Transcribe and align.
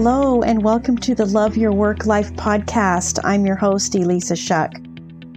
Hello, 0.00 0.42
and 0.42 0.62
welcome 0.62 0.96
to 0.98 1.12
the 1.12 1.26
Love 1.26 1.56
Your 1.56 1.72
Work 1.72 2.06
Life 2.06 2.32
podcast. 2.34 3.18
I'm 3.24 3.44
your 3.44 3.56
host, 3.56 3.96
Elisa 3.96 4.36
Shuck. 4.36 4.72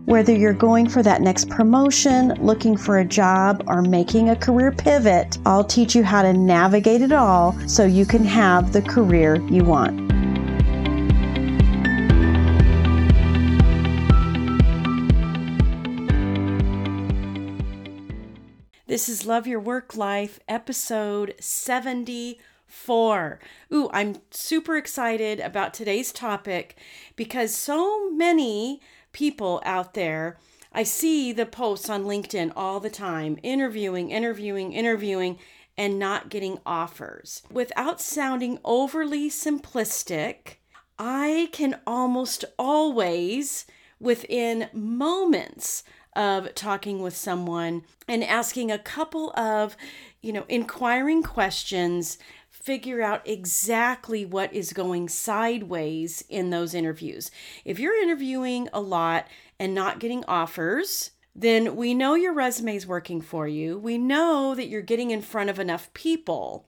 Whether 0.05 0.35
you're 0.35 0.53
going 0.53 0.87
for 0.87 1.01
that 1.01 1.23
next 1.23 1.49
promotion, 1.49 2.35
looking 2.35 2.77
for 2.77 2.99
a 2.99 3.03
job, 3.03 3.63
or 3.65 3.81
making 3.81 4.29
a 4.29 4.35
career 4.35 4.71
pivot, 4.71 5.39
I'll 5.47 5.63
teach 5.63 5.95
you 5.95 6.03
how 6.03 6.21
to 6.21 6.31
navigate 6.31 7.01
it 7.01 7.11
all 7.11 7.57
so 7.67 7.85
you 7.85 8.05
can 8.05 8.23
have 8.23 8.71
the 8.71 8.83
career 8.83 9.37
you 9.49 9.63
want. 9.63 9.97
This 18.85 19.09
is 19.09 19.25
Love 19.25 19.47
Your 19.47 19.59
Work 19.59 19.97
Life, 19.97 20.39
episode 20.47 21.33
74. 22.71 23.39
Ooh, 23.73 23.89
I'm 23.91 24.15
super 24.31 24.77
excited 24.77 25.39
about 25.39 25.73
today's 25.73 26.11
topic 26.11 26.77
because 27.15 27.53
so 27.53 28.09
many 28.11 28.81
people 29.11 29.61
out 29.65 29.93
there, 29.93 30.37
I 30.71 30.83
see 30.83 31.33
the 31.33 31.45
posts 31.45 31.89
on 31.89 32.05
LinkedIn 32.05 32.53
all 32.55 32.79
the 32.79 32.89
time 32.89 33.37
interviewing, 33.43 34.09
interviewing, 34.09 34.71
interviewing, 34.73 35.37
and 35.77 35.99
not 35.99 36.29
getting 36.29 36.59
offers. 36.65 37.43
Without 37.51 37.99
sounding 37.99 38.59
overly 38.63 39.29
simplistic, 39.29 40.55
I 40.97 41.49
can 41.51 41.79
almost 41.85 42.45
always, 42.57 43.65
within 43.99 44.69
moments, 44.73 45.83
of 46.13 46.53
talking 46.55 47.01
with 47.01 47.15
someone 47.15 47.83
and 48.07 48.23
asking 48.23 48.69
a 48.69 48.77
couple 48.77 49.31
of, 49.39 49.77
you 50.21 50.33
know, 50.33 50.43
inquiring 50.49 51.23
questions, 51.23 52.17
figure 52.61 53.01
out 53.01 53.27
exactly 53.27 54.25
what 54.25 54.53
is 54.53 54.73
going 54.73 55.09
sideways 55.09 56.23
in 56.29 56.49
those 56.49 56.73
interviews. 56.73 57.31
If 57.65 57.79
you're 57.79 58.01
interviewing 58.01 58.69
a 58.71 58.81
lot 58.81 59.27
and 59.59 59.73
not 59.73 59.99
getting 59.99 60.23
offers, 60.27 61.11
then 61.35 61.75
we 61.75 61.93
know 61.93 62.15
your 62.15 62.33
resume 62.33 62.75
is 62.75 62.85
working 62.85 63.21
for 63.21 63.47
you. 63.47 63.77
We 63.77 63.97
know 63.97 64.53
that 64.55 64.67
you're 64.67 64.81
getting 64.81 65.11
in 65.11 65.21
front 65.21 65.49
of 65.49 65.59
enough 65.59 65.91
people, 65.93 66.67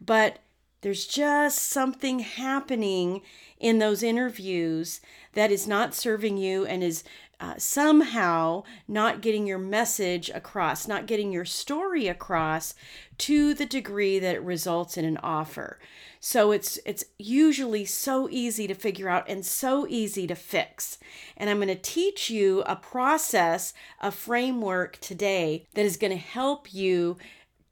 but 0.00 0.38
there's 0.82 1.06
just 1.06 1.58
something 1.58 2.18
happening 2.20 3.22
in 3.58 3.78
those 3.78 4.02
interviews 4.02 5.00
that 5.32 5.50
is 5.50 5.66
not 5.66 5.94
serving 5.94 6.36
you 6.36 6.66
and 6.66 6.82
is 6.82 7.04
uh, 7.42 7.54
somehow 7.56 8.62
not 8.86 9.20
getting 9.20 9.48
your 9.48 9.58
message 9.58 10.30
across, 10.30 10.86
not 10.86 11.06
getting 11.06 11.32
your 11.32 11.44
story 11.44 12.06
across 12.06 12.74
to 13.18 13.52
the 13.52 13.66
degree 13.66 14.20
that 14.20 14.36
it 14.36 14.42
results 14.42 14.96
in 14.96 15.04
an 15.04 15.18
offer. 15.24 15.80
So 16.20 16.52
it's 16.52 16.78
it's 16.86 17.04
usually 17.18 17.84
so 17.84 18.28
easy 18.30 18.68
to 18.68 18.74
figure 18.74 19.08
out 19.08 19.28
and 19.28 19.44
so 19.44 19.88
easy 19.88 20.28
to 20.28 20.36
fix. 20.36 20.98
And 21.36 21.50
I'm 21.50 21.56
going 21.56 21.66
to 21.66 21.74
teach 21.74 22.30
you 22.30 22.62
a 22.62 22.76
process, 22.76 23.74
a 24.00 24.12
framework 24.12 24.98
today 25.00 25.66
that 25.74 25.84
is 25.84 25.96
going 25.96 26.12
to 26.12 26.16
help 26.16 26.72
you 26.72 27.16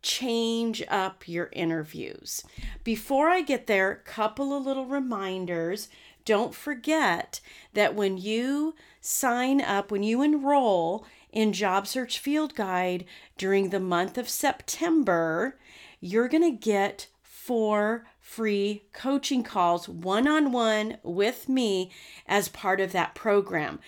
change 0.03 0.83
up 0.89 1.29
your 1.29 1.51
interviews. 1.53 2.43
Before 2.85 3.29
I 3.29 3.43
get 3.43 3.67
there, 3.67 4.03
couple 4.05 4.57
of 4.57 4.65
little 4.65 4.87
reminders. 4.87 5.89
Don't 6.25 6.55
forget 6.55 7.41
that 7.75 7.95
when 7.95 8.19
you 8.19 8.75
sign 9.01 9.61
up, 9.61 9.91
when 9.91 10.03
you 10.03 10.23
enroll 10.23 11.07
in 11.33 11.53
Job 11.53 11.87
Search 11.87 12.19
Field 12.19 12.55
Guide 12.55 13.05
during 13.39 13.71
the 13.71 13.81
month 13.81 14.19
of 14.19 14.29
September, 14.29 15.59
you're 16.01 16.29
going 16.29 16.43
to 16.43 16.57
get 16.57 17.09
four 17.23 18.07
free 18.21 18.85
coaching 18.93 19.43
calls 19.43 19.89
one 19.89 20.29
on 20.29 20.53
one 20.53 20.99
with 21.03 21.49
me 21.49 21.91
as 22.27 22.49
part 22.49 22.81
of 22.81 22.93
that 22.93 23.15
program. 23.15 23.81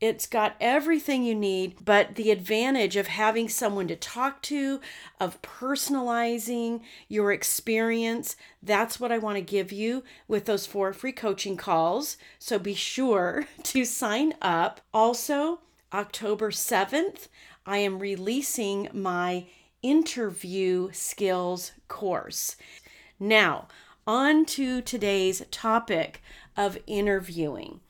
It's 0.00 0.26
got 0.26 0.54
everything 0.60 1.24
you 1.24 1.34
need, 1.34 1.84
but 1.84 2.14
the 2.14 2.30
advantage 2.30 2.94
of 2.94 3.08
having 3.08 3.48
someone 3.48 3.88
to 3.88 3.96
talk 3.96 4.42
to, 4.42 4.80
of 5.18 5.42
personalizing 5.42 6.82
your 7.08 7.32
experience, 7.32 8.36
that's 8.62 9.00
what 9.00 9.10
I 9.10 9.18
want 9.18 9.36
to 9.36 9.42
give 9.42 9.72
you 9.72 10.04
with 10.28 10.44
those 10.44 10.66
four 10.66 10.92
free 10.92 11.12
coaching 11.12 11.56
calls. 11.56 12.16
So 12.38 12.60
be 12.60 12.74
sure 12.74 13.46
to 13.64 13.84
sign 13.84 14.34
up. 14.40 14.80
Also, 14.94 15.60
October 15.92 16.52
7th, 16.52 17.26
I 17.66 17.78
am 17.78 17.98
releasing 17.98 18.88
my 18.92 19.46
interview 19.82 20.90
skills 20.92 21.72
course. 21.88 22.54
Now, 23.18 23.66
on 24.06 24.44
to 24.46 24.80
today's 24.80 25.42
topic 25.50 26.22
of 26.56 26.78
interviewing 26.86 27.80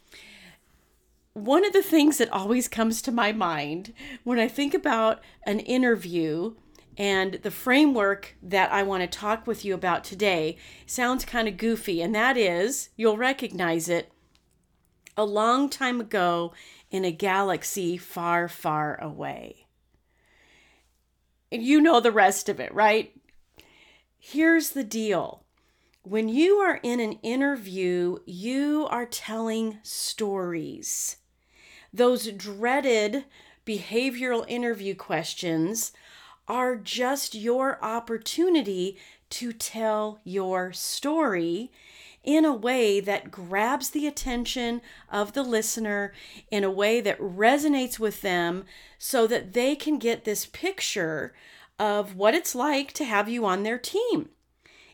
one 1.45 1.65
of 1.65 1.73
the 1.73 1.83
things 1.83 2.19
that 2.19 2.33
always 2.33 2.69
comes 2.69 3.01
to 3.03 3.13
my 3.13 3.33
mind 3.33 3.93
when 4.25 4.39
I 4.39 4.49
think 4.49 4.75
about 4.75 5.21
an 5.47 5.61
interview 5.61 6.55
and 6.97 7.35
the 7.35 7.51
framework 7.53 8.37
that 8.43 8.73
I 8.73 8.83
want 8.83 9.03
to 9.03 9.19
talk 9.19 9.47
with 9.47 9.65
you 9.65 9.73
about 9.73 10.03
today 10.03 10.57
sounds 10.85 11.25
kind 11.25 11.47
of 11.47 11.57
goofy, 11.57 12.03
and 12.03 12.13
that 12.15 12.37
is 12.37 12.89
you'll 12.97 13.17
recognize 13.17 13.89
it 13.89 14.11
a 15.17 15.25
long 15.25 15.71
time 15.71 16.01
ago 16.01 16.53
in 16.91 17.05
a 17.05 17.13
galaxy 17.13 17.97
far, 17.97 18.49
far 18.49 19.01
away. 19.01 19.67
And 21.53 21.63
you 21.63 21.81
know 21.81 22.01
the 22.01 22.11
rest 22.11 22.49
of 22.49 22.59
it, 22.59 22.75
right? 22.75 23.13
Here's 24.19 24.71
the 24.71 24.85
deal 24.85 25.45
when 26.03 26.29
you 26.29 26.57
are 26.57 26.81
in 26.83 27.01
an 27.01 27.13
interview, 27.23 28.19
you 28.27 28.89
are 28.91 29.07
telling 29.07 29.79
stories 29.83 31.18
those 31.93 32.31
dreaded 32.33 33.25
behavioral 33.67 34.45
interview 34.49 34.95
questions 34.95 35.93
are 36.47 36.77
just 36.77 37.35
your 37.35 37.83
opportunity 37.85 38.97
to 39.31 39.53
tell 39.53 40.21
your 40.25 40.73
story 40.73 41.71
in 42.25 42.45
a 42.45 42.55
way 42.55 43.01
that 43.01 43.31
grabs 43.31 43.91
the 43.91 44.07
attention 44.07 44.81
of 45.11 45.33
the 45.33 45.43
listener, 45.43 46.13
in 46.51 46.65
a 46.65 46.71
way 46.71 47.01
that 47.01 47.19
resonates 47.21 47.99
with 47.99 48.23
them, 48.23 48.65
so 48.99 49.27
that 49.27 49.53
they 49.53 49.77
can 49.77 49.99
get 49.99 50.25
this 50.25 50.47
picture 50.47 51.33
of 51.79 52.17
what 52.17 52.35
it's 52.35 52.55
like 52.55 52.93
to 52.93 53.05
have 53.05 53.29
you 53.29 53.47
on 53.47 53.63
their 53.63 53.79
team. 53.79 54.29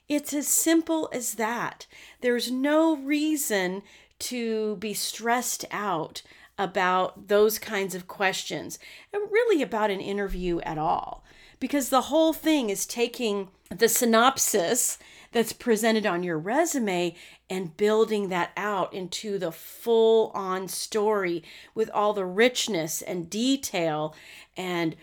It's 0.09 0.35
as 0.35 0.47
simple 0.47 1.09
as 1.13 1.35
that. 1.35 1.87
There's 2.21 2.51
no 2.51 2.97
reason 2.97 3.83
to 4.21 4.77
be 4.77 4.95
stressed 4.95 5.65
out 5.71 6.23
about 6.59 7.29
those 7.29 7.59
kinds 7.59 7.95
of 7.95 8.07
questions 8.07 8.79
and 9.13 9.31
really 9.31 9.63
about 9.63 9.91
an 9.91 10.01
interview 10.01 10.61
at 10.61 10.79
all. 10.79 11.25
Because 11.61 11.89
the 11.89 12.03
whole 12.03 12.33
thing 12.33 12.71
is 12.71 12.87
taking 12.87 13.49
the 13.71 13.89
synopsis 13.89 14.99
that's 15.33 15.53
presented 15.53 16.07
on 16.07 16.23
your 16.23 16.39
resume 16.39 17.15
and 17.51 17.77
building 17.77 18.29
that 18.29 18.53
out 18.57 18.95
into 18.95 19.39
the 19.39 19.53
full 19.53 20.31
on 20.35 20.69
story 20.69 21.43
with 21.75 21.91
all 21.91 22.13
the 22.13 22.25
richness 22.25 23.03
and 23.03 23.29
detail 23.29 24.15
and 24.57 24.95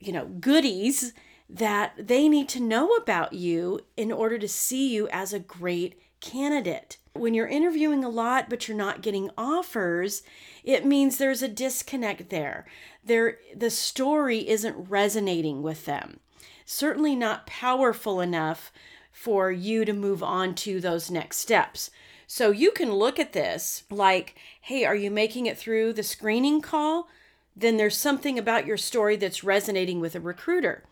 you 0.00 0.12
know 0.12 0.26
goodies 0.26 1.12
that 1.48 1.92
they 1.98 2.28
need 2.28 2.48
to 2.48 2.60
know 2.60 2.90
about 2.96 3.32
you 3.32 3.80
in 3.96 4.10
order 4.10 4.38
to 4.38 4.48
see 4.48 4.92
you 4.92 5.08
as 5.12 5.32
a 5.32 5.38
great 5.38 5.98
candidate. 6.20 6.98
When 7.12 7.34
you're 7.34 7.46
interviewing 7.46 8.04
a 8.04 8.08
lot 8.08 8.50
but 8.50 8.68
you're 8.68 8.76
not 8.76 9.02
getting 9.02 9.30
offers, 9.36 10.22
it 10.64 10.84
means 10.84 11.16
there's 11.16 11.42
a 11.42 11.48
disconnect 11.48 12.30
there. 12.30 12.66
There 13.04 13.38
the 13.54 13.70
story 13.70 14.48
isn't 14.48 14.90
resonating 14.90 15.62
with 15.62 15.84
them. 15.84 16.20
Certainly 16.64 17.16
not 17.16 17.46
powerful 17.46 18.20
enough 18.20 18.72
for 19.12 19.50
you 19.50 19.84
to 19.84 19.92
move 19.92 20.22
on 20.22 20.54
to 20.56 20.80
those 20.80 21.10
next 21.10 21.38
steps. 21.38 21.90
So 22.26 22.50
you 22.50 22.72
can 22.72 22.92
look 22.92 23.18
at 23.18 23.32
this 23.32 23.84
like, 23.88 24.34
hey, 24.60 24.84
are 24.84 24.96
you 24.96 25.10
making 25.10 25.46
it 25.46 25.56
through 25.56 25.92
the 25.92 26.02
screening 26.02 26.60
call? 26.60 27.08
Then 27.54 27.76
there's 27.76 27.96
something 27.96 28.38
about 28.38 28.66
your 28.66 28.76
story 28.76 29.16
that's 29.16 29.44
resonating 29.44 30.00
with 30.00 30.14
a 30.14 30.20
recruiter 30.20 30.84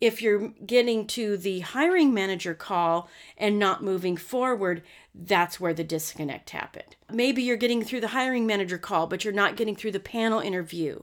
if 0.00 0.22
you're 0.22 0.48
getting 0.64 1.06
to 1.08 1.36
the 1.36 1.60
hiring 1.60 2.14
manager 2.14 2.54
call 2.54 3.08
and 3.36 3.58
not 3.58 3.84
moving 3.84 4.16
forward, 4.16 4.82
that's 5.14 5.60
where 5.60 5.74
the 5.74 5.84
disconnect 5.84 6.50
happened. 6.50 6.96
Maybe 7.12 7.42
you're 7.42 7.56
getting 7.56 7.84
through 7.84 8.00
the 8.00 8.08
hiring 8.08 8.46
manager 8.46 8.78
call, 8.78 9.06
but 9.06 9.24
you're 9.24 9.32
not 9.32 9.56
getting 9.56 9.76
through 9.76 9.92
the 9.92 10.00
panel 10.00 10.40
interview. 10.40 11.02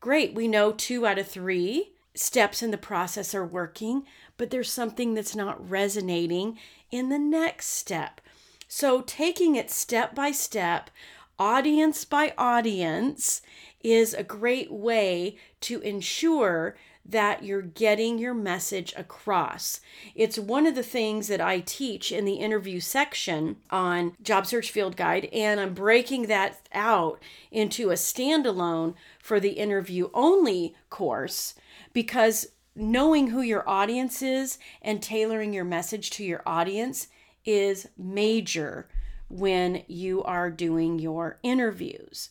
Great, 0.00 0.34
we 0.34 0.46
know 0.46 0.72
two 0.72 1.06
out 1.06 1.18
of 1.18 1.26
three 1.26 1.92
steps 2.14 2.62
in 2.62 2.70
the 2.70 2.78
process 2.78 3.34
are 3.34 3.44
working, 3.44 4.04
but 4.36 4.50
there's 4.50 4.70
something 4.70 5.14
that's 5.14 5.34
not 5.34 5.68
resonating 5.68 6.58
in 6.90 7.08
the 7.08 7.18
next 7.18 7.66
step. 7.66 8.20
So, 8.68 9.00
taking 9.02 9.54
it 9.54 9.70
step 9.70 10.14
by 10.14 10.32
step, 10.32 10.90
audience 11.38 12.04
by 12.04 12.32
audience, 12.36 13.42
is 13.82 14.14
a 14.14 14.24
great 14.24 14.72
way 14.72 15.36
to 15.62 15.80
ensure 15.80 16.76
that 17.08 17.44
you're 17.44 17.62
getting 17.62 18.18
your 18.18 18.34
message 18.34 18.92
across. 18.96 19.80
It's 20.14 20.38
one 20.38 20.66
of 20.66 20.74
the 20.74 20.82
things 20.82 21.28
that 21.28 21.40
I 21.40 21.60
teach 21.60 22.10
in 22.10 22.24
the 22.24 22.34
interview 22.34 22.80
section 22.80 23.56
on 23.70 24.16
Job 24.22 24.46
Search 24.46 24.70
Field 24.70 24.96
Guide, 24.96 25.28
and 25.32 25.60
I'm 25.60 25.74
breaking 25.74 26.26
that 26.26 26.66
out 26.72 27.22
into 27.50 27.90
a 27.90 27.94
standalone 27.94 28.94
for 29.18 29.38
the 29.38 29.50
interview 29.50 30.08
only 30.14 30.74
course 30.90 31.54
because 31.92 32.48
knowing 32.74 33.28
who 33.28 33.40
your 33.40 33.68
audience 33.68 34.20
is 34.20 34.58
and 34.82 35.02
tailoring 35.02 35.52
your 35.52 35.64
message 35.64 36.10
to 36.10 36.24
your 36.24 36.42
audience 36.44 37.08
is 37.44 37.88
major 37.96 38.88
when 39.28 39.82
you 39.86 40.22
are 40.24 40.50
doing 40.50 40.98
your 40.98 41.38
interviews. 41.42 42.30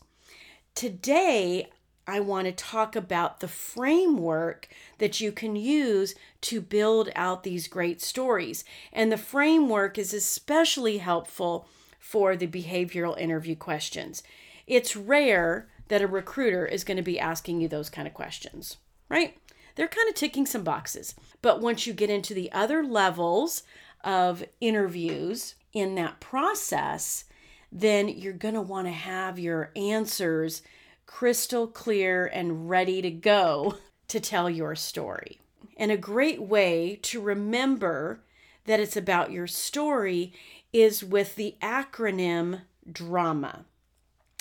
Today, 0.75 1.69
I 2.07 2.19
want 2.19 2.45
to 2.45 2.51
talk 2.51 2.95
about 2.95 3.39
the 3.39 3.47
framework 3.47 4.67
that 4.99 5.19
you 5.19 5.31
can 5.31 5.55
use 5.55 6.15
to 6.41 6.61
build 6.61 7.09
out 7.15 7.43
these 7.43 7.67
great 7.67 8.01
stories. 8.01 8.63
And 8.93 9.11
the 9.11 9.17
framework 9.17 9.97
is 9.97 10.13
especially 10.13 10.99
helpful 10.99 11.67
for 11.99 12.35
the 12.35 12.47
behavioral 12.47 13.19
interview 13.19 13.55
questions. 13.55 14.21
It's 14.67 14.95
rare 14.95 15.67
that 15.87 16.01
a 16.01 16.07
recruiter 16.07 16.65
is 16.65 16.83
going 16.83 16.97
to 16.97 17.03
be 17.03 17.19
asking 17.19 17.61
you 17.61 17.67
those 17.67 17.89
kind 17.89 18.07
of 18.07 18.13
questions, 18.13 18.77
right? 19.09 19.37
They're 19.75 19.87
kind 19.87 20.07
of 20.07 20.15
ticking 20.15 20.45
some 20.45 20.63
boxes. 20.63 21.15
But 21.41 21.61
once 21.61 21.85
you 21.85 21.93
get 21.93 22.09
into 22.09 22.33
the 22.33 22.51
other 22.51 22.83
levels 22.83 23.63
of 24.03 24.43
interviews 24.61 25.55
in 25.73 25.95
that 25.95 26.19
process, 26.19 27.25
then 27.71 28.07
you're 28.07 28.33
going 28.33 28.53
to 28.53 28.61
want 28.61 28.87
to 28.87 28.93
have 28.93 29.37
your 29.37 29.71
answers 29.75 30.61
crystal 31.05 31.67
clear 31.67 32.25
and 32.25 32.69
ready 32.69 33.01
to 33.01 33.11
go 33.11 33.77
to 34.07 34.19
tell 34.19 34.49
your 34.49 34.75
story. 34.75 35.39
And 35.77 35.91
a 35.91 35.97
great 35.97 36.41
way 36.41 36.99
to 37.03 37.21
remember 37.21 38.21
that 38.65 38.79
it's 38.79 38.97
about 38.97 39.31
your 39.31 39.47
story 39.47 40.33
is 40.73 41.03
with 41.03 41.35
the 41.35 41.55
acronym 41.61 42.61
DRAMA. 42.91 43.65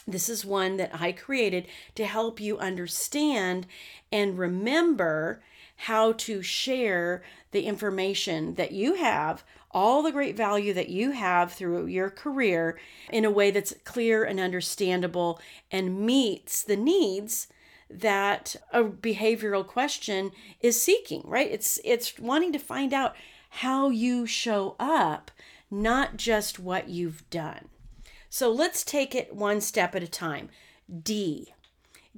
This 0.07 0.29
is 0.29 0.45
one 0.45 0.77
that 0.77 0.91
I 1.01 1.13
created 1.13 1.67
to 1.95 2.05
help 2.05 2.41
you 2.41 2.59
understand 2.59 3.67
and 4.13 4.39
remember 4.39 5.43
how 5.77 6.13
to 6.13 6.43
share 6.43 7.23
the 7.53 7.67
information 7.67 8.55
that 8.55 8.73
you 8.73 8.95
have, 8.95 9.45
all 9.75 10.03
the 10.03 10.13
great 10.13 10.37
value 10.37 10.73
that 10.73 10.89
you 10.89 11.11
have 11.11 11.53
through 11.53 11.87
your 11.87 12.09
career 12.09 12.79
in 13.11 13.25
a 13.25 13.31
way 13.31 13.51
that's 13.51 13.75
clear 13.85 14.25
and 14.25 14.39
understandable 14.39 15.41
and 15.71 16.01
meets 16.01 16.63
the 16.63 16.77
needs 16.77 17.49
that 17.91 18.57
a 18.73 18.85
behavioral 18.85 19.67
question 19.67 20.31
is 20.61 20.81
seeking, 20.81 21.23
right? 21.25 21.51
It's 21.51 21.79
it's 21.85 22.19
wanting 22.19 22.53
to 22.53 22.59
find 22.59 22.95
out 22.95 23.15
how 23.51 23.91
you 23.91 24.27
show 24.27 24.75
up, 24.81 25.31
not 25.71 26.17
just 26.17 26.59
what 26.59 26.89
you've 26.89 27.29
done. 27.31 27.69
So 28.29 28.51
let's 28.51 28.85
take 28.85 29.15
it 29.15 29.35
one 29.35 29.61
step 29.61 29.95
at 29.95 30.03
a 30.03 30.09
time. 30.09 30.49
D. 31.03 31.55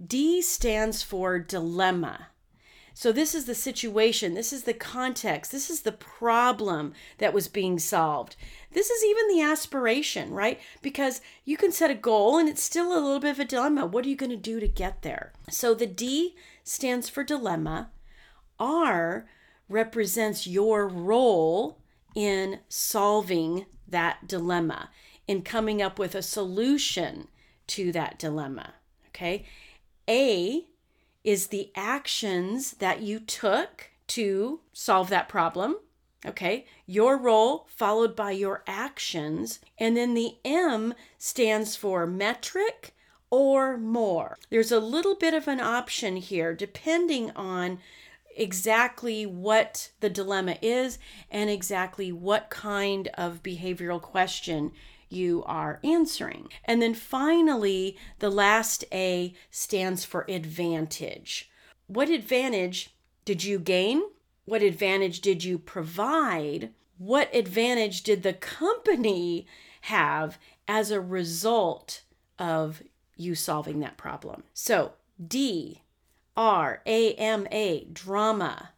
D 0.03 0.41
stands 0.41 1.03
for 1.03 1.39
dilemma. 1.39 2.29
So, 2.99 3.13
this 3.13 3.35
is 3.35 3.45
the 3.45 3.55
situation, 3.55 4.33
this 4.33 4.55
is 4.55 4.63
the 4.63 4.73
context, 4.73 5.53
this 5.53 5.69
is 5.69 5.83
the 5.83 5.93
problem 5.93 6.95
that 7.19 7.35
was 7.35 7.47
being 7.47 7.79
solved. 7.79 8.37
This 8.73 8.89
is 8.89 9.05
even 9.05 9.29
the 9.29 9.43
aspiration, 9.43 10.31
right? 10.33 10.59
Because 10.81 11.21
you 11.45 11.59
can 11.59 11.73
set 11.73 11.91
a 11.91 11.95
goal 11.95 12.39
and 12.39 12.49
it's 12.49 12.63
still 12.63 12.95
a 12.95 13.05
little 13.05 13.21
bit 13.21 13.33
of 13.33 13.41
a 13.41 13.45
dilemma. 13.45 13.85
What 13.85 14.07
are 14.07 14.09
you 14.09 14.17
going 14.17 14.31
to 14.31 14.37
do 14.37 14.61
to 14.61 14.67
get 14.67 15.03
there? 15.03 15.35
So, 15.51 15.75
the 15.75 15.87
D 15.87 16.37
stands 16.65 17.11
for 17.11 17.23
dilemma. 17.23 17.91
R 18.59 19.27
represents 19.69 20.47
your 20.47 20.89
role 20.89 21.77
in 22.15 22.61
solving 22.71 23.67
that 23.87 24.27
dilemma 24.27 24.89
in 25.29 25.43
coming 25.43 25.83
up 25.83 25.99
with 25.99 26.15
a 26.15 26.23
solution 26.23 27.29
to 27.67 27.93
that 27.93 28.19
dilemma. 28.19 28.73
Okay. 29.09 29.45
A 30.09 30.65
is 31.27 31.49
the 31.49 31.73
actions 31.75 32.75
that 32.75 33.03
you 33.03 33.19
took 33.19 33.91
to 34.07 34.61
solve 34.73 35.11
that 35.11 35.29
problem. 35.29 35.77
Okay. 36.25 36.67
Your 36.87 37.19
role 37.19 37.67
followed 37.69 38.15
by 38.15 38.31
your 38.31 38.63
actions. 38.67 39.59
And 39.77 39.97
then 39.97 40.15
the 40.15 40.37
M 40.45 40.95
stands 41.19 41.75
for 41.75 42.07
metric 42.07 42.95
or 43.29 43.77
more. 43.77 44.39
There's 44.51 44.71
a 44.71 44.79
little 44.79 45.17
bit 45.17 45.35
of 45.35 45.49
an 45.49 45.61
option 45.61 46.17
here 46.17 46.55
depending 46.55 47.33
on 47.33 47.81
exactly 48.37 49.27
what 49.27 49.91
the 50.01 50.11
dilemma 50.11 50.57
is 50.63 50.99
and 51.31 51.51
exactly 51.51 52.13
what 52.13 52.51
kind 52.51 53.09
of 53.15 53.43
behavioral 53.43 54.01
question 54.01 54.71
you 55.17 55.43
are 55.45 55.81
answering. 55.83 56.49
And 56.65 56.81
then 56.81 56.95
finally, 56.95 57.97
the 58.21 58.31
last 58.31 58.85
A 58.93 59.35
stands 59.51 60.05
for 60.05 60.25
advantage. 60.29 61.51
What 61.89 62.09
advantage 62.09 62.95
did 63.25 63.43
you 63.43 63.59
gain? 63.59 64.03
What 64.45 64.63
advantage 64.63 65.21
did 65.21 65.43
you 65.43 65.59
provide? 65.59 66.71
What 66.99 67.35
advantage 67.35 68.03
did 68.03 68.23
the 68.23 68.33
company 68.33 69.47
have 69.83 70.39
as 70.69 70.91
a 70.91 71.01
result 71.01 72.03
of 72.39 72.83
you 73.17 73.35
solving 73.35 73.81
that 73.81 73.97
problem? 73.97 74.45
So, 74.55 74.93
D, 75.27 75.83
R, 76.37 76.83
A, 76.87 77.15
M, 77.15 77.49
A, 77.51 77.85
drama, 77.93 78.71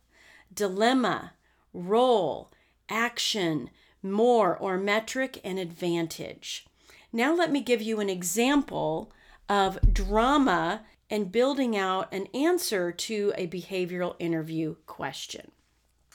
dilemma, 0.52 1.32
role, 1.72 2.50
action, 2.88 3.70
more, 4.02 4.56
or 4.56 4.78
metric 4.78 5.40
and 5.44 5.58
advantage. 5.58 6.66
Now, 7.12 7.34
let 7.34 7.50
me 7.50 7.60
give 7.60 7.82
you 7.82 8.00
an 8.00 8.10
example 8.10 9.12
of 9.48 9.78
drama 9.92 10.82
and 11.10 11.32
building 11.32 11.76
out 11.76 12.12
an 12.12 12.26
answer 12.34 12.92
to 12.92 13.32
a 13.36 13.46
behavioral 13.46 14.14
interview 14.18 14.76
question. 14.86 15.50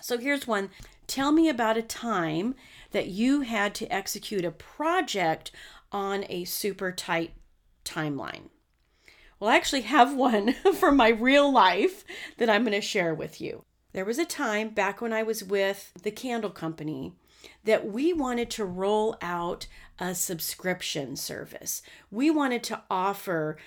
So, 0.02 0.18
here's 0.18 0.48
one 0.48 0.70
Tell 1.08 1.32
me 1.32 1.50
about 1.50 1.78
a 1.78 1.82
time 1.82 2.56
that 2.92 3.08
you 3.08 3.42
had 3.42 3.76
to 3.76 3.94
execute 3.94 4.46
a 4.46 4.52
project 4.52 5.52
on 5.92 6.26
a 6.30 6.46
super 6.46 6.92
tight 6.92 7.34
timeline. 7.84 8.50
Well, 9.40 9.50
I 9.50 9.56
actually 9.56 9.82
have 9.82 10.16
one 10.16 10.54
from 10.80 10.96
my 10.96 11.10
real 11.10 11.52
life 11.52 12.06
that 12.38 12.50
I'm 12.50 12.64
going 12.64 12.74
to 12.74 12.82
share 12.82 13.14
with 13.14 13.42
you. 13.42 13.64
There 13.92 14.06
was 14.06 14.18
a 14.18 14.26
time 14.26 14.70
back 14.70 15.02
when 15.02 15.14
I 15.14 15.24
was 15.24 15.44
with 15.44 15.92
the 16.02 16.12
candle 16.12 16.50
company 16.50 17.14
that 17.64 17.86
we 17.86 18.14
wanted 18.14 18.50
to 18.52 18.66
roll 18.66 19.18
out 19.22 19.68
a 20.00 20.16
subscription 20.16 21.16
service. 21.16 21.82
We 22.12 22.30
wanted 22.30 22.64
to 22.64 22.82
offer 22.90 23.58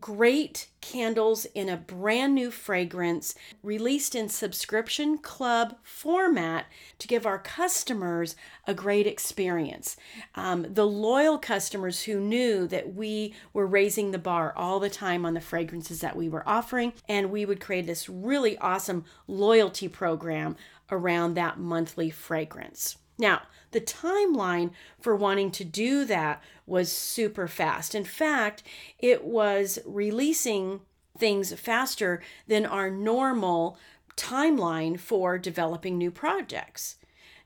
great 0.00 0.68
candles 0.80 1.46
in 1.46 1.68
a 1.68 1.76
brand 1.76 2.34
new 2.34 2.50
fragrance 2.50 3.34
released 3.62 4.14
in 4.14 4.28
subscription 4.28 5.18
club 5.18 5.76
format 5.82 6.66
to 6.98 7.08
give 7.08 7.26
our 7.26 7.38
customers 7.38 8.36
a 8.66 8.74
great 8.74 9.06
experience. 9.06 9.96
Um, 10.34 10.66
the 10.68 10.86
loyal 10.86 11.38
customers 11.38 12.02
who 12.02 12.20
knew 12.20 12.66
that 12.68 12.94
we 12.94 13.34
were 13.52 13.66
raising 13.66 14.10
the 14.10 14.18
bar 14.18 14.52
all 14.56 14.80
the 14.80 14.90
time 14.90 15.24
on 15.24 15.34
the 15.34 15.40
fragrances 15.40 16.00
that 16.00 16.16
we 16.16 16.28
were 16.28 16.48
offering, 16.48 16.92
and 17.08 17.30
we 17.30 17.44
would 17.44 17.60
create 17.60 17.86
this 17.86 18.08
really 18.08 18.58
awesome 18.58 19.04
loyalty 19.26 19.88
program 19.88 20.56
around 20.90 21.34
that 21.34 21.58
monthly 21.58 22.10
fragrance. 22.10 22.96
Now, 23.18 23.42
the 23.70 23.80
timeline 23.80 24.70
for 25.00 25.16
wanting 25.16 25.50
to 25.52 25.64
do 25.64 26.04
that 26.04 26.42
was 26.66 26.92
super 26.92 27.48
fast. 27.48 27.94
In 27.94 28.04
fact, 28.04 28.62
it 28.98 29.24
was 29.24 29.78
releasing 29.86 30.80
things 31.18 31.52
faster 31.54 32.22
than 32.46 32.66
our 32.66 32.90
normal 32.90 33.78
timeline 34.16 34.98
for 34.98 35.38
developing 35.38 35.96
new 35.98 36.10
projects. 36.10 36.96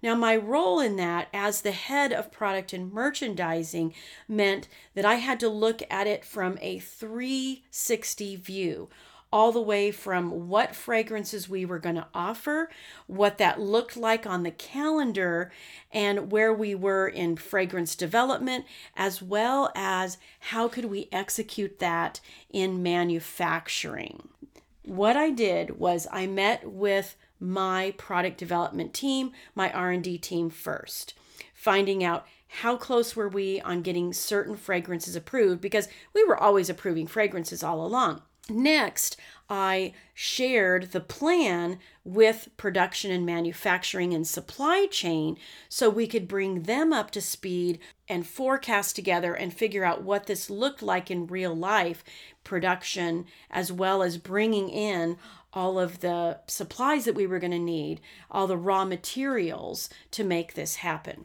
Now, 0.03 0.15
my 0.15 0.35
role 0.35 0.81
in 0.81 0.97
that 0.97 1.29
as 1.33 1.61
the 1.61 1.73
head 1.73 2.13
of 2.13 2.33
product 2.33 2.73
and 2.73 2.93
merchandising 2.93 3.95
meant 4.27 4.67
that 4.95 5.05
I 5.05 5.17
had 5.17 5.39
to 5.41 5.49
look 5.49 5.83
at 5.91 6.07
it 6.07 6.25
from 6.25 6.59
a 6.61 6.79
360 6.79 8.37
view 8.37 8.89
all 9.33 9.53
the 9.53 9.61
way 9.61 9.91
from 9.91 10.49
what 10.49 10.75
fragrances 10.75 11.49
we 11.49 11.65
were 11.65 11.79
going 11.79 11.95
to 11.95 12.07
offer, 12.15 12.69
what 13.07 13.39
that 13.39 13.61
looked 13.61 13.97
like 13.97 14.27
on 14.27 14.43
the 14.43 14.51
calendar, 14.51 15.53
and 15.93 16.33
where 16.33 16.53
we 16.53 16.75
were 16.75 17.07
in 17.07 17.37
fragrance 17.37 17.95
development, 17.95 18.65
as 18.97 19.23
well 19.23 19.71
as 19.75 20.19
how 20.41 20.67
could 20.67 20.87
we 20.87 21.09
execute 21.13 21.79
that 21.79 22.21
in 22.51 22.83
manufacturing. 22.83 24.29
What 24.85 25.17
I 25.17 25.31
did 25.31 25.79
was 25.79 26.09
I 26.11 26.27
met 26.27 26.69
with 26.69 27.17
my 27.39 27.95
product 27.97 28.37
development 28.39 28.93
team, 28.93 29.33
my 29.55 29.73
R&D 29.73 30.19
team 30.19 30.51
first, 30.51 31.15
finding 31.55 32.03
out 32.03 32.27
how 32.49 32.77
close 32.77 33.15
were 33.15 33.29
we 33.29 33.61
on 33.61 33.81
getting 33.81 34.13
certain 34.13 34.57
fragrances 34.57 35.15
approved 35.15 35.61
because 35.61 35.89
we 36.13 36.25
were 36.25 36.37
always 36.37 36.69
approving 36.69 37.07
fragrances 37.07 37.63
all 37.63 37.87
along. 37.87 38.23
Next, 38.49 39.17
I 39.49 39.93
shared 40.15 40.93
the 40.93 41.01
plan 41.01 41.79
with 42.05 42.49
production 42.57 43.11
and 43.11 43.27
manufacturing 43.27 44.15
and 44.15 44.27
supply 44.27 44.87
chain 44.91 45.37
so 45.69 45.91
we 45.91 46.07
could 46.07 46.27
bring 46.27 46.63
them 46.63 46.93
up 46.93 47.11
to 47.13 47.21
speed 47.21 47.79
and 48.09 48.27
forecast 48.27 48.97
together 48.97 49.35
and 49.35 49.53
figure 49.53 49.85
out 49.85 50.03
what 50.03 50.27
this 50.27 50.51
looked 50.51 50.83
like 50.83 51.11
in 51.11 51.27
real 51.27 51.55
life 51.55 52.03
production, 52.43 53.27
as 53.51 53.71
well 53.71 54.03
as 54.03 54.19
bringing 54.19 54.69
in 54.69 55.17
all 55.53 55.79
of 55.79 56.01
the 56.01 56.39
supplies 56.47 57.05
that 57.05 57.15
we 57.15 57.27
were 57.27 57.41
going 57.41 57.51
to 57.51 57.59
need, 57.59 58.01
all 58.31 58.47
the 58.47 58.57
raw 58.57 58.85
materials 58.85 59.89
to 60.11 60.25
make 60.25 60.55
this 60.55 60.77
happen. 60.77 61.25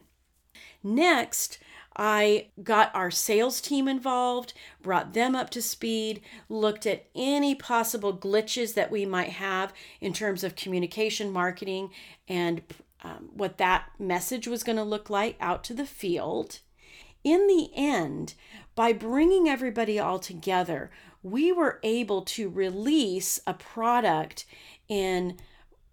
Next, 0.82 1.58
I 1.96 2.48
got 2.62 2.94
our 2.94 3.10
sales 3.10 3.60
team 3.60 3.88
involved, 3.88 4.52
brought 4.82 5.14
them 5.14 5.34
up 5.34 5.48
to 5.50 5.62
speed, 5.62 6.20
looked 6.48 6.86
at 6.86 7.06
any 7.14 7.54
possible 7.54 8.16
glitches 8.16 8.74
that 8.74 8.90
we 8.90 9.06
might 9.06 9.30
have 9.30 9.72
in 10.00 10.12
terms 10.12 10.44
of 10.44 10.56
communication, 10.56 11.32
marketing, 11.32 11.90
and 12.28 12.62
um, 13.02 13.30
what 13.32 13.58
that 13.58 13.86
message 13.98 14.46
was 14.46 14.62
going 14.62 14.76
to 14.76 14.82
look 14.82 15.08
like 15.08 15.36
out 15.40 15.64
to 15.64 15.74
the 15.74 15.86
field. 15.86 16.60
In 17.24 17.46
the 17.46 17.70
end, 17.74 18.34
by 18.74 18.92
bringing 18.92 19.48
everybody 19.48 19.98
all 19.98 20.18
together, 20.18 20.90
we 21.22 21.50
were 21.50 21.80
able 21.82 22.22
to 22.22 22.48
release 22.48 23.40
a 23.46 23.54
product 23.54 24.44
in 24.88 25.38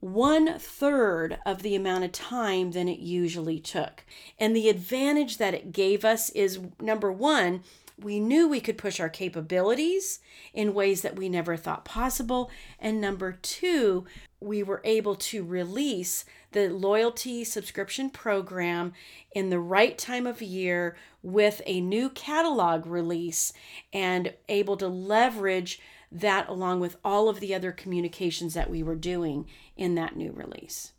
one 0.04 0.60
third 0.60 1.38
of 1.46 1.62
the 1.62 1.76
amount 1.76 2.04
of 2.04 2.12
time 2.12 2.72
than 2.72 2.90
it 2.90 3.00
usually 3.00 3.58
took. 3.58 4.04
And 4.38 4.54
the 4.54 4.68
advantage 4.68 5.38
that 5.38 5.54
it 5.54 5.72
gave 5.72 6.04
us 6.04 6.30
is 6.32 6.60
number 6.82 7.10
one, 7.10 7.64
we 7.98 8.20
knew 8.20 8.50
we 8.50 8.60
could 8.60 8.78
push 8.78 9.00
our 9.00 9.08
capabilities 9.08 10.20
in 10.54 10.74
ways 10.74 11.04
that 11.04 11.16
we 11.16 11.30
never 11.30 11.56
thought 11.56 11.86
possible. 11.86 12.52
And 12.80 13.00
number 13.00 13.32
two, 13.42 14.06
we 14.42 14.62
were 14.62 14.82
able 14.84 15.16
to 15.16 15.42
release 15.42 16.26
the 16.52 16.68
loyalty 16.68 17.46
subscription 17.46 18.10
program 18.10 18.92
in 19.34 19.50
the 19.50 19.60
right 19.60 19.98
time 19.98 20.28
of 20.28 20.42
year 20.42 20.98
with 21.22 21.62
a 21.66 21.80
new 21.80 22.10
catalog 22.10 22.86
release 22.86 23.54
and 23.94 24.34
able 24.50 24.76
to 24.78 24.88
leverage 24.90 25.80
that 26.14 26.48
along 26.48 26.80
with 26.80 26.96
all 27.04 27.28
of 27.28 27.40
the 27.40 27.56
other 27.56 27.72
communications 27.72 28.54
that 28.54 28.70
we 28.70 28.84
were 28.84 28.96
doing 28.96 29.48
in 29.76 29.96
that 29.96 30.16
new 30.16 30.32
release. 30.32 30.92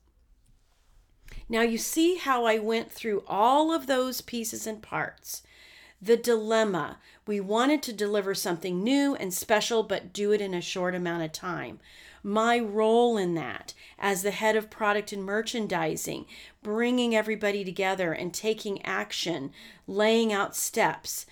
Now, 1.48 1.62
you 1.62 1.78
see 1.78 2.16
how 2.16 2.44
I 2.44 2.58
went 2.58 2.90
through 2.90 3.22
all 3.28 3.72
of 3.72 3.86
those 3.86 4.20
pieces 4.20 4.66
and 4.66 4.82
parts. 4.82 5.42
The 6.02 6.16
dilemma 6.16 6.98
we 7.26 7.40
wanted 7.40 7.82
to 7.84 7.92
deliver 7.92 8.34
something 8.34 8.82
new 8.82 9.14
and 9.14 9.32
special, 9.32 9.82
but 9.82 10.12
do 10.12 10.32
it 10.32 10.40
in 10.40 10.52
a 10.52 10.60
short 10.60 10.94
amount 10.94 11.22
of 11.22 11.32
time. 11.32 11.80
My 12.22 12.58
role 12.58 13.16
in 13.16 13.34
that 13.34 13.72
as 13.98 14.22
the 14.22 14.30
head 14.30 14.56
of 14.56 14.68
product 14.68 15.12
and 15.12 15.24
merchandising, 15.24 16.26
bringing 16.62 17.14
everybody 17.14 17.64
together 17.64 18.12
and 18.12 18.34
taking 18.34 18.84
action, 18.84 19.52
laying 19.86 20.32
out 20.32 20.56
steps, 20.56 21.24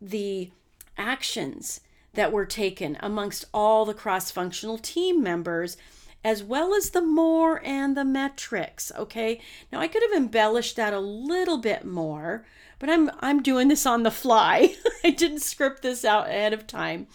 the 0.00 0.50
actions 0.96 1.80
that 2.16 2.32
were 2.32 2.44
taken 2.44 2.96
amongst 3.00 3.44
all 3.54 3.84
the 3.84 3.94
cross 3.94 4.30
functional 4.30 4.78
team 4.78 5.22
members 5.22 5.76
as 6.24 6.42
well 6.42 6.74
as 6.74 6.90
the 6.90 7.00
more 7.00 7.64
and 7.64 7.96
the 7.96 8.04
metrics 8.04 8.90
okay? 8.96 9.40
Now 9.70 9.80
i 9.80 9.88
could 9.88 10.02
have 10.02 10.20
embellished 10.20 10.76
that 10.76 10.92
a 10.92 10.98
little 10.98 11.58
bit 11.58 11.84
more 11.84 12.44
but 12.78 12.90
i'm 12.90 13.10
i'm 13.20 13.42
doing 13.42 13.68
this 13.68 13.86
on 13.86 14.02
the 14.02 14.10
fly. 14.10 14.74
I 15.04 15.10
didn't 15.10 15.40
script 15.40 15.82
this 15.82 16.04
out 16.04 16.28
ahead 16.28 16.52
of 16.52 16.66
time. 16.66 17.06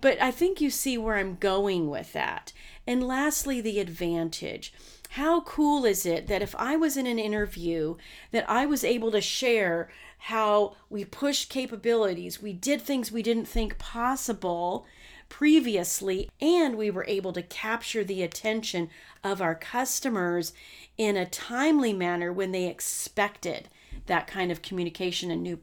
But 0.00 0.20
i 0.22 0.30
think 0.30 0.60
you 0.60 0.70
see 0.70 0.96
where 0.96 1.16
i'm 1.16 1.36
going 1.36 1.90
with 1.90 2.12
that. 2.14 2.52
And 2.86 3.06
lastly 3.06 3.60
the 3.60 3.80
advantage 3.80 4.72
how 5.10 5.40
cool 5.42 5.84
is 5.84 6.04
it 6.06 6.26
that 6.26 6.42
if 6.42 6.54
I 6.56 6.76
was 6.76 6.96
in 6.96 7.06
an 7.06 7.18
interview 7.18 7.96
that 8.32 8.48
I 8.48 8.66
was 8.66 8.84
able 8.84 9.10
to 9.12 9.20
share 9.20 9.90
how 10.18 10.76
we 10.90 11.04
pushed 11.04 11.50
capabilities, 11.50 12.42
we 12.42 12.52
did 12.52 12.80
things 12.82 13.12
we 13.12 13.22
didn't 13.22 13.46
think 13.46 13.78
possible 13.78 14.86
previously, 15.28 16.30
and 16.40 16.76
we 16.76 16.90
were 16.90 17.04
able 17.08 17.32
to 17.32 17.42
capture 17.42 18.04
the 18.04 18.22
attention 18.22 18.88
of 19.24 19.40
our 19.40 19.54
customers 19.54 20.52
in 20.96 21.16
a 21.16 21.26
timely 21.26 21.92
manner 21.92 22.32
when 22.32 22.52
they 22.52 22.66
expected 22.66 23.68
that 24.06 24.26
kind 24.26 24.52
of 24.52 24.62
communication 24.62 25.30
and 25.30 25.42
new 25.42 25.58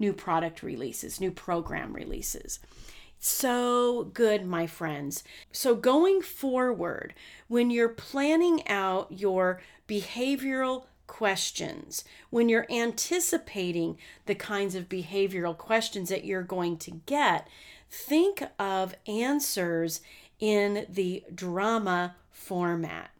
new 0.00 0.12
product 0.12 0.62
releases, 0.62 1.20
new 1.20 1.32
program 1.32 1.92
releases. 1.92 2.60
So 3.18 4.10
good, 4.14 4.46
my 4.46 4.66
friends. 4.66 5.24
So, 5.50 5.74
going 5.74 6.22
forward, 6.22 7.14
when 7.48 7.70
you're 7.70 7.88
planning 7.88 8.66
out 8.68 9.10
your 9.10 9.60
behavioral 9.88 10.84
questions, 11.08 12.04
when 12.30 12.48
you're 12.48 12.66
anticipating 12.70 13.98
the 14.26 14.36
kinds 14.36 14.76
of 14.76 14.88
behavioral 14.88 15.56
questions 15.56 16.10
that 16.10 16.24
you're 16.24 16.42
going 16.42 16.76
to 16.78 16.92
get, 17.06 17.48
think 17.90 18.42
of 18.58 18.94
answers 19.08 20.00
in 20.38 20.86
the 20.88 21.24
drama 21.34 22.14
format. 22.30 23.10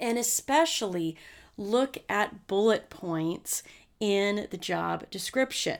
And 0.00 0.16
especially 0.16 1.16
look 1.58 1.98
at 2.08 2.46
bullet 2.46 2.88
points 2.88 3.62
in 4.00 4.46
the 4.50 4.56
job 4.56 5.10
description. 5.10 5.78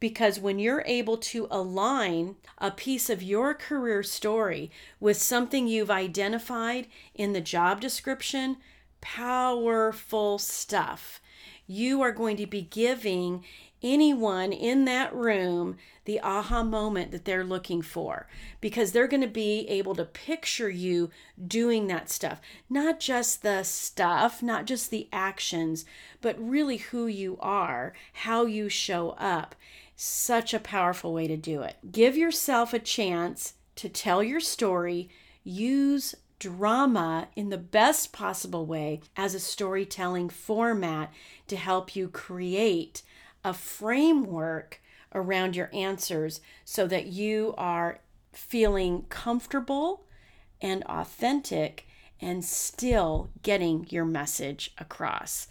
Because 0.00 0.40
when 0.40 0.58
you're 0.58 0.82
able 0.86 1.18
to 1.18 1.46
align 1.50 2.36
a 2.58 2.70
piece 2.70 3.10
of 3.10 3.22
your 3.22 3.54
career 3.54 4.02
story 4.02 4.70
with 4.98 5.20
something 5.20 5.68
you've 5.68 5.90
identified 5.90 6.86
in 7.14 7.32
the 7.34 7.40
job 7.40 7.80
description, 7.80 8.56
powerful 9.00 10.38
stuff. 10.38 11.20
You 11.66 12.02
are 12.02 12.12
going 12.12 12.36
to 12.38 12.46
be 12.46 12.62
giving 12.62 13.44
anyone 13.82 14.52
in 14.52 14.84
that 14.84 15.14
room 15.14 15.76
the 16.04 16.20
aha 16.20 16.62
moment 16.62 17.12
that 17.12 17.24
they're 17.24 17.44
looking 17.44 17.80
for 17.82 18.26
because 18.60 18.92
they're 18.92 19.06
going 19.06 19.22
to 19.22 19.28
be 19.28 19.66
able 19.68 19.94
to 19.94 20.04
picture 20.04 20.68
you 20.68 21.10
doing 21.46 21.86
that 21.86 22.10
stuff. 22.10 22.40
Not 22.68 23.00
just 23.00 23.42
the 23.42 23.62
stuff, 23.62 24.42
not 24.42 24.66
just 24.66 24.90
the 24.90 25.08
actions, 25.12 25.84
but 26.20 26.36
really 26.38 26.78
who 26.78 27.06
you 27.06 27.38
are, 27.40 27.92
how 28.12 28.44
you 28.44 28.68
show 28.68 29.10
up. 29.10 29.54
Such 30.02 30.54
a 30.54 30.60
powerful 30.60 31.12
way 31.12 31.26
to 31.26 31.36
do 31.36 31.60
it. 31.60 31.92
Give 31.92 32.16
yourself 32.16 32.72
a 32.72 32.78
chance 32.78 33.52
to 33.76 33.86
tell 33.86 34.22
your 34.22 34.40
story. 34.40 35.10
Use 35.44 36.14
drama 36.38 37.28
in 37.36 37.50
the 37.50 37.58
best 37.58 38.10
possible 38.10 38.64
way 38.64 39.02
as 39.14 39.34
a 39.34 39.38
storytelling 39.38 40.30
format 40.30 41.12
to 41.48 41.56
help 41.56 41.94
you 41.94 42.08
create 42.08 43.02
a 43.44 43.52
framework 43.52 44.80
around 45.14 45.54
your 45.54 45.68
answers 45.74 46.40
so 46.64 46.86
that 46.86 47.08
you 47.08 47.52
are 47.58 47.98
feeling 48.32 49.04
comfortable 49.10 50.06
and 50.62 50.82
authentic 50.84 51.86
and 52.22 52.42
still 52.42 53.28
getting 53.42 53.86
your 53.90 54.06
message 54.06 54.72
across. 54.78 55.46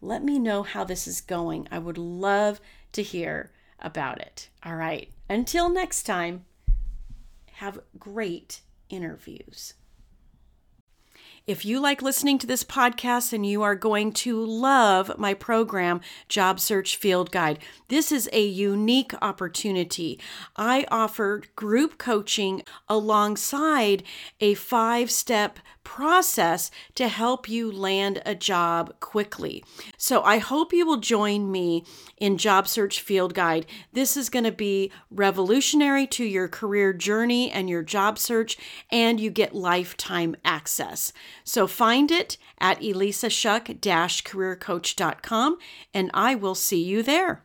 Let 0.00 0.22
me 0.22 0.38
know 0.38 0.62
how 0.62 0.84
this 0.84 1.08
is 1.08 1.20
going. 1.20 1.66
I 1.72 1.80
would 1.80 1.98
love 1.98 2.60
to 2.92 3.02
hear 3.02 3.50
about 3.80 4.20
it. 4.20 4.48
All 4.64 4.76
right. 4.76 5.10
Until 5.28 5.68
next 5.68 6.04
time, 6.04 6.44
have 7.52 7.80
great 7.98 8.60
interviews. 8.88 9.74
If 11.48 11.64
you 11.64 11.80
like 11.80 12.02
listening 12.02 12.36
to 12.40 12.46
this 12.46 12.62
podcast 12.62 13.32
and 13.32 13.46
you 13.46 13.62
are 13.62 13.74
going 13.74 14.12
to 14.12 14.44
love 14.44 15.10
my 15.16 15.32
program, 15.32 16.02
Job 16.28 16.60
Search 16.60 16.98
Field 16.98 17.30
Guide, 17.30 17.58
this 17.88 18.12
is 18.12 18.28
a 18.34 18.44
unique 18.44 19.14
opportunity. 19.22 20.20
I 20.56 20.84
offer 20.90 21.44
group 21.56 21.96
coaching 21.96 22.64
alongside 22.86 24.02
a 24.40 24.52
five 24.52 25.10
step 25.10 25.58
process 25.88 26.70
to 26.94 27.08
help 27.08 27.48
you 27.48 27.72
land 27.72 28.20
a 28.26 28.34
job 28.34 28.92
quickly. 29.00 29.64
So 29.96 30.22
I 30.22 30.36
hope 30.36 30.74
you 30.74 30.84
will 30.84 30.98
join 30.98 31.50
me 31.50 31.82
in 32.18 32.36
Job 32.36 32.68
Search 32.68 33.00
Field 33.00 33.32
Guide. 33.32 33.64
This 33.94 34.14
is 34.14 34.28
going 34.28 34.44
to 34.44 34.52
be 34.52 34.92
revolutionary 35.10 36.06
to 36.08 36.24
your 36.24 36.46
career 36.46 36.92
journey 36.92 37.50
and 37.50 37.70
your 37.70 37.82
job 37.82 38.18
search, 38.18 38.58
and 38.92 39.18
you 39.18 39.30
get 39.30 39.54
lifetime 39.54 40.36
access. 40.44 41.10
So 41.44 41.66
find 41.66 42.10
it 42.10 42.38
at 42.58 42.80
elisashuck-careercoach.com, 42.80 45.58
and 45.94 46.10
I 46.14 46.34
will 46.34 46.54
see 46.54 46.82
you 46.82 47.02
there. 47.02 47.44